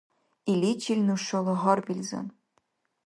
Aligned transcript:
Иличил 0.51 0.99
нушала 1.07 1.53
гьарбилзан. 1.61 2.27